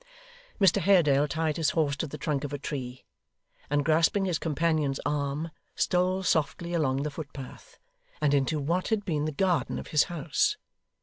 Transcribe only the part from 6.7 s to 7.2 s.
along the